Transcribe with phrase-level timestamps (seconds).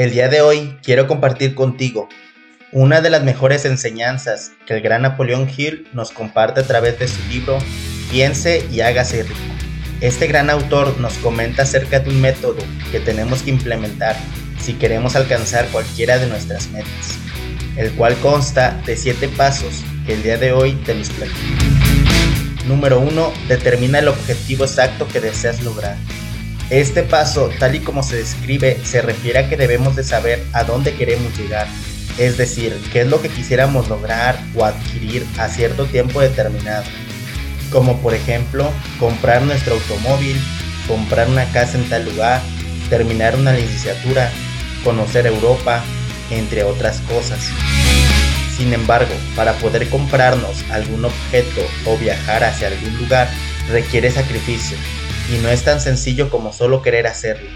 [0.00, 2.08] El día de hoy quiero compartir contigo
[2.72, 7.06] una de las mejores enseñanzas que el gran Napoleón Hill nos comparte a través de
[7.06, 7.58] su libro
[8.10, 9.38] Piense y hágase rico.
[10.00, 12.56] Este gran autor nos comenta acerca de un método
[12.90, 14.16] que tenemos que implementar
[14.58, 17.18] si queremos alcanzar cualquiera de nuestras metas,
[17.76, 21.36] el cual consta de 7 pasos que el día de hoy te los platico.
[22.66, 23.32] Número 1.
[23.48, 25.98] Determina el objetivo exacto que deseas lograr.
[26.70, 30.62] Este paso, tal y como se describe, se refiere a que debemos de saber a
[30.62, 31.66] dónde queremos llegar,
[32.16, 36.84] es decir, qué es lo que quisiéramos lograr o adquirir a cierto tiempo determinado,
[37.72, 40.40] como por ejemplo comprar nuestro automóvil,
[40.86, 42.40] comprar una casa en tal lugar,
[42.88, 44.30] terminar una licenciatura,
[44.84, 45.82] conocer Europa,
[46.30, 47.48] entre otras cosas.
[48.56, 53.28] Sin embargo, para poder comprarnos algún objeto o viajar hacia algún lugar,
[53.68, 54.76] requiere sacrificio,
[55.30, 57.48] y no es tan sencillo como solo querer hacerlo,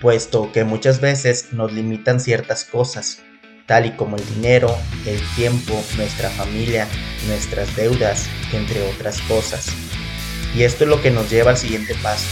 [0.00, 3.18] puesto que muchas veces nos limitan ciertas cosas,
[3.66, 4.74] tal y como el dinero,
[5.06, 6.88] el tiempo, nuestra familia,
[7.26, 9.68] nuestras deudas, entre otras cosas.
[10.54, 12.26] Y esto es lo que nos lleva al siguiente paso.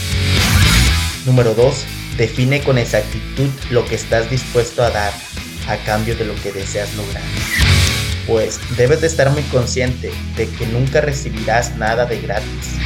[1.25, 1.85] Número 2.
[2.17, 5.13] Define con exactitud lo que estás dispuesto a dar
[5.67, 7.21] a cambio de lo que deseas lograr.
[8.25, 12.77] Pues debes de estar muy consciente de que nunca recibirás nada de gratis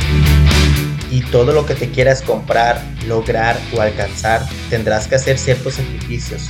[1.12, 6.48] y todo lo que te quieras comprar, lograr o alcanzar, tendrás que hacer ciertos sacrificios,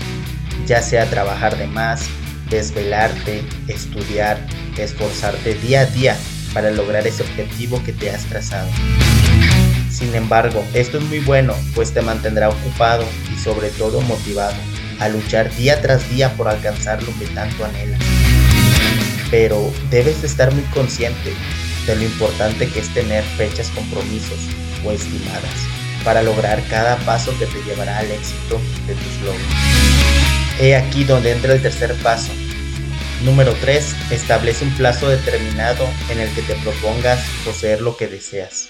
[0.67, 2.05] ya sea trabajar de más,
[2.49, 4.37] desvelarte, estudiar,
[4.77, 6.17] esforzarte día a día
[6.53, 8.69] para lograr ese objetivo que te has trazado.
[9.89, 13.03] Sin embargo, esto es muy bueno, pues te mantendrá ocupado
[13.33, 14.55] y sobre todo motivado
[14.99, 17.99] a luchar día tras día por alcanzar lo que tanto anhelas.
[19.31, 21.33] Pero debes de estar muy consciente
[21.91, 24.39] de lo importante que es tener fechas, compromisos
[24.85, 25.67] o estimadas
[26.05, 29.41] para lograr cada paso que te llevará al éxito de tus logros.
[30.59, 32.31] He aquí donde entra el tercer paso.
[33.25, 33.95] Número 3.
[34.11, 38.69] Establece un plazo determinado en el que te propongas poseer lo que deseas.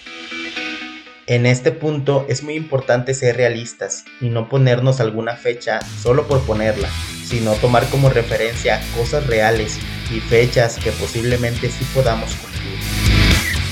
[1.27, 6.41] En este punto es muy importante ser realistas y no ponernos alguna fecha solo por
[6.41, 6.89] ponerla,
[7.23, 9.77] sino tomar como referencia cosas reales
[10.11, 13.10] y fechas que posiblemente sí podamos cumplir.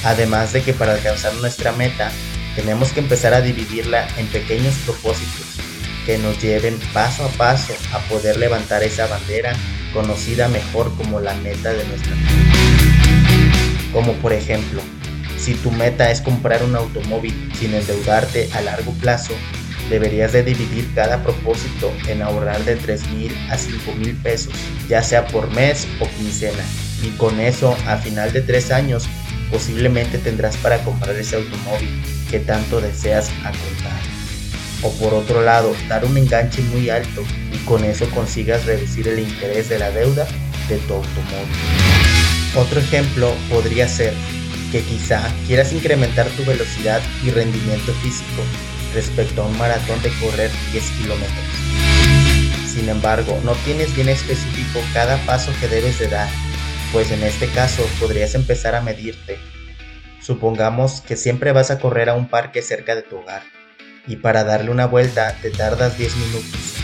[0.03, 2.11] Además de que para alcanzar nuestra meta
[2.55, 5.59] tenemos que empezar a dividirla en pequeños propósitos
[6.05, 9.53] que nos lleven paso a paso a poder levantar esa bandera
[9.93, 12.29] conocida mejor como la meta de nuestra vida.
[13.93, 14.81] Como por ejemplo,
[15.37, 19.33] si tu meta es comprar un automóvil sin endeudarte a largo plazo,
[19.89, 24.53] deberías de dividir cada propósito en ahorrar de 3 mil a 5 mil pesos,
[24.87, 26.63] ya sea por mes o quincena.
[27.03, 29.07] Y con eso, a final de 3 años,
[29.51, 31.89] posiblemente tendrás para comprar ese automóvil
[32.29, 33.99] que tanto deseas contar.
[34.81, 37.23] O por otro lado, dar un enganche muy alto
[37.53, 40.25] y con eso consigas reducir el interés de la deuda
[40.69, 41.57] de tu automóvil.
[42.55, 44.13] Otro ejemplo podría ser
[44.71, 48.43] que quizá quieras incrementar tu velocidad y rendimiento físico
[48.93, 51.45] respecto a un maratón de correr 10 kilómetros.
[52.71, 56.29] Sin embargo, no tienes bien específico cada paso que debes de dar
[56.91, 59.37] pues en este caso podrías empezar a medirte.
[60.21, 63.43] Supongamos que siempre vas a correr a un parque cerca de tu hogar
[64.07, 66.75] y para darle una vuelta te tardas 10 minutos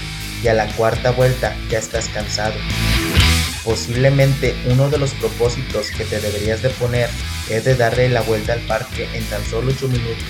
[0.44, 2.54] y a la cuarta vuelta ya estás cansado.
[3.64, 7.10] Posiblemente uno de los propósitos que te deberías de poner
[7.50, 10.24] es de darle la vuelta al parque en tan solo 8 minutos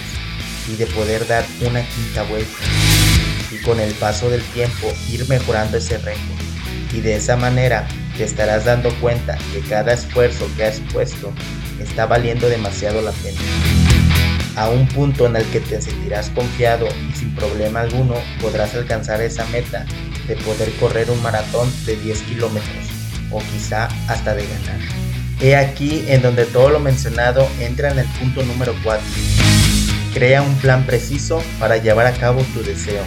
[0.69, 2.57] y de poder dar una quinta vuelta
[3.51, 6.39] y con el paso del tiempo ir mejorando ese récord
[6.93, 7.87] y de esa manera
[8.17, 11.33] te estarás dando cuenta que cada esfuerzo que has puesto
[11.79, 13.39] está valiendo demasiado la pena.
[14.55, 19.21] A un punto en el que te sentirás confiado y sin problema alguno podrás alcanzar
[19.21, 19.85] esa meta
[20.27, 22.85] de poder correr un maratón de 10 kilómetros
[23.31, 24.79] o quizá hasta de ganar.
[25.41, 29.03] He aquí en donde todo lo mencionado entra en el punto número 4.
[30.13, 33.03] Crea un plan preciso para llevar a cabo tu deseo.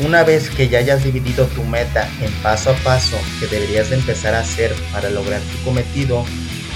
[0.00, 3.96] Una vez que ya hayas dividido tu meta en paso a paso que deberías de
[3.96, 6.24] empezar a hacer para lograr tu cometido,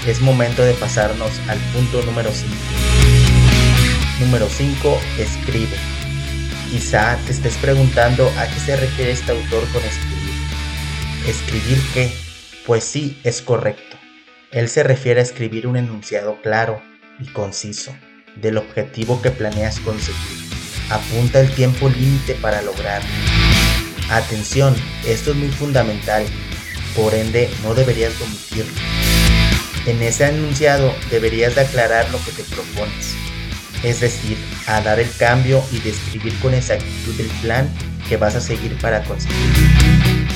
[0.05, 2.53] es momento de pasarnos al punto número 5.
[4.19, 4.99] Número 5.
[5.19, 5.75] Escribe.
[6.69, 10.33] Quizá te estés preguntando a qué se refiere este autor con escribir.
[11.27, 12.13] ¿Escribir qué?
[12.65, 13.97] Pues sí, es correcto.
[14.51, 16.81] Él se refiere a escribir un enunciado claro
[17.19, 17.93] y conciso
[18.35, 20.56] del objetivo que planeas conseguir
[20.89, 23.09] apunta el tiempo límite para lograrlo.
[24.09, 24.75] Atención,
[25.05, 26.25] esto es muy fundamental,
[26.95, 28.73] por ende no deberías omitirlo.
[29.85, 33.15] En ese enunciado deberías de aclarar lo que te propones,
[33.83, 37.69] es decir, a dar el cambio y describir con exactitud el plan
[38.07, 39.37] que vas a seguir para conseguir.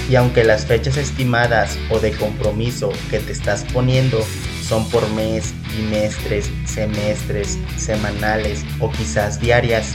[0.09, 4.25] Y aunque las fechas estimadas o de compromiso que te estás poniendo
[4.68, 9.94] son por mes, bimestres, semestres, semanales o quizás diarias,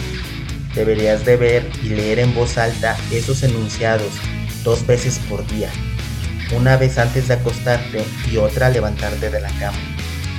[0.77, 4.13] deberías de ver y leer en voz alta esos enunciados
[4.63, 5.71] dos veces por día,
[6.55, 9.79] una vez antes de acostarte y otra al levantarte de la cama.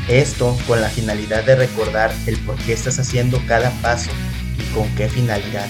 [0.07, 4.12] Esto con la finalidad de recordar el por qué estás haciendo cada paso
[4.57, 5.68] y con qué finalidad.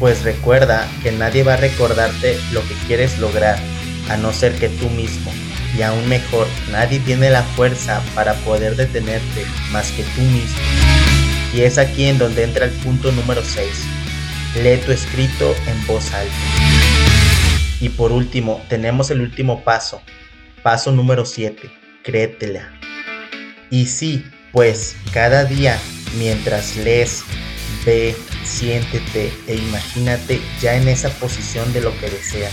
[0.00, 3.58] Pues recuerda que nadie va a recordarte lo que quieres lograr,
[4.08, 5.32] a no ser que tú mismo.
[5.78, 10.93] Y aún mejor, nadie tiene la fuerza para poder detenerte más que tú mismo.
[11.54, 13.68] Y es aquí en donde entra el punto número 6.
[14.60, 16.34] Lee tu escrito en voz alta.
[17.80, 20.02] Y por último, tenemos el último paso.
[20.64, 21.70] Paso número 7.
[22.02, 22.72] Créetela.
[23.70, 25.78] Y sí, pues cada día,
[26.18, 27.22] mientras lees,
[27.86, 32.52] ve, siéntete e imagínate ya en esa posición de lo que deseas.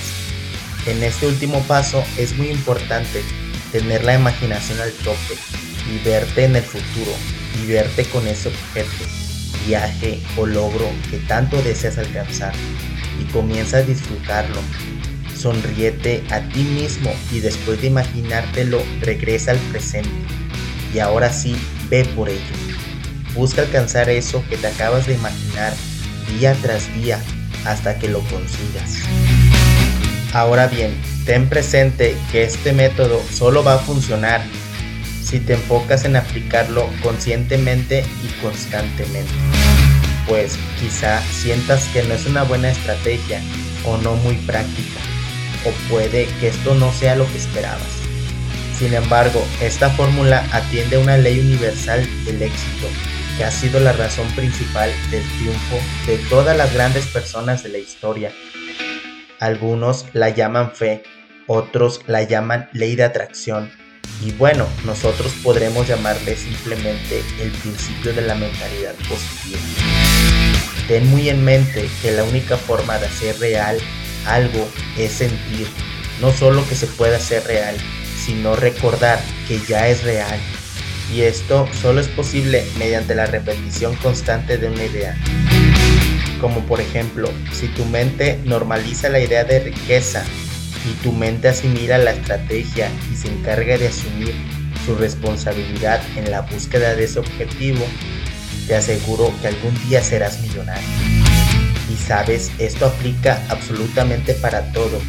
[0.85, 3.23] En este último paso es muy importante
[3.71, 5.37] tener la imaginación al tope
[5.91, 7.15] y verte en el futuro
[7.59, 9.05] y verte con ese objeto,
[9.67, 12.53] viaje o logro que tanto deseas alcanzar
[13.19, 14.59] y comienza a disfrutarlo.
[15.35, 20.09] Sonríete a ti mismo y después de imaginártelo regresa al presente
[20.93, 21.55] y ahora sí
[21.89, 22.41] ve por ello.
[23.33, 25.73] Busca alcanzar eso que te acabas de imaginar
[26.37, 27.19] día tras día
[27.65, 28.99] hasta que lo consigas.
[30.33, 30.95] Ahora bien,
[31.25, 34.41] ten presente que este método solo va a funcionar
[35.23, 39.31] si te enfocas en aplicarlo conscientemente y constantemente.
[40.27, 43.41] Pues quizá sientas que no es una buena estrategia
[43.85, 44.99] o no muy práctica,
[45.65, 48.01] o puede que esto no sea lo que esperabas.
[48.77, 52.87] Sin embargo, esta fórmula atiende a una ley universal del éxito
[53.37, 55.77] que ha sido la razón principal del triunfo
[56.07, 58.31] de todas las grandes personas de la historia.
[59.39, 61.03] Algunos la llaman fe,
[61.47, 63.71] otros la llaman ley de atracción
[64.23, 69.59] y bueno, nosotros podremos llamarle simplemente el principio de la mentalidad positiva.
[70.87, 73.79] Ten muy en mente que la única forma de hacer real
[74.27, 74.67] algo
[74.97, 75.67] es sentir,
[76.19, 77.75] no solo que se pueda hacer real,
[78.23, 80.39] sino recordar que ya es real
[81.13, 85.17] y esto solo es posible mediante la repetición constante de una idea.
[86.39, 90.23] Como por ejemplo, si tu mente normaliza la idea de riqueza
[90.85, 94.33] y tu mente asimila la estrategia y se encarga de asumir
[94.85, 97.85] su responsabilidad en la búsqueda de ese objetivo,
[98.67, 100.87] te aseguro que algún día serás millonario.
[101.91, 104.99] Y sabes, esto aplica absolutamente para todo.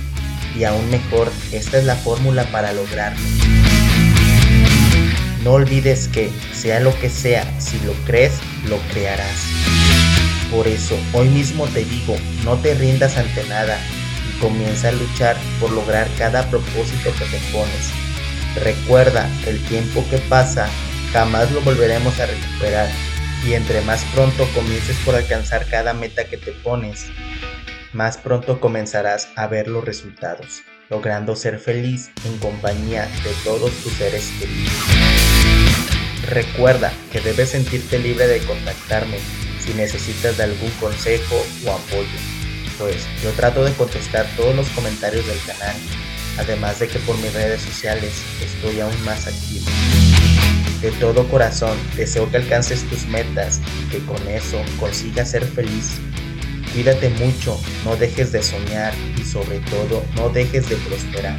[0.59, 3.21] Y aún mejor, esta es la fórmula para lograrlo.
[5.43, 8.35] No olvides que, sea lo que sea, si lo crees,
[8.69, 9.47] lo crearás.
[10.51, 13.79] Por eso, hoy mismo te digo, no te rindas ante nada
[14.43, 17.93] comienza a luchar por lograr cada propósito que te pones.
[18.63, 20.69] Recuerda, el tiempo que pasa
[21.13, 22.91] jamás lo volveremos a recuperar
[23.47, 27.07] y entre más pronto comiences por alcanzar cada meta que te pones,
[27.93, 33.93] más pronto comenzarás a ver los resultados, logrando ser feliz en compañía de todos tus
[33.93, 34.73] seres queridos.
[36.29, 39.19] Recuerda que debes sentirte libre de contactarme
[39.61, 42.42] si necesitas de algún consejo o apoyo,
[42.79, 45.77] pues yo trato de contestar todos los comentarios del canal,
[46.39, 49.67] además de que por mis redes sociales estoy aún más activo.
[50.81, 56.01] De todo corazón deseo que alcances tus metas y que con eso consigas ser feliz.
[56.73, 61.39] Cuídate mucho, no dejes de soñar y sobre todo no dejes de prosperar.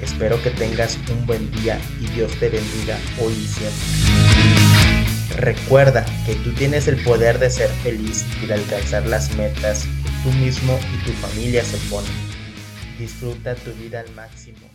[0.00, 5.36] Espero que tengas un buen día y Dios te bendiga hoy y siempre.
[5.36, 9.86] Recuerda que tú tienes el poder de ser feliz y de alcanzar las metas
[10.22, 12.12] tú mismo y tu familia se ponen.
[12.98, 14.71] Disfruta tu vida al máximo.